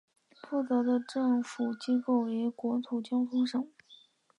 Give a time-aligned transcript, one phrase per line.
[0.41, 3.69] 负责的政府机构为国土交通省。